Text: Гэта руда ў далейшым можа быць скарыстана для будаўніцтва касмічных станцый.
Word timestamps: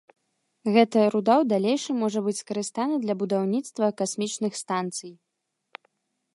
Гэта 0.75 1.03
руда 1.15 1.33
ў 1.33 1.43
далейшым 1.51 1.95
можа 2.05 2.19
быць 2.27 2.35
скарыстана 2.43 2.95
для 3.05 3.15
будаўніцтва 3.21 3.93
касмічных 4.01 4.51
станцый. 4.65 5.11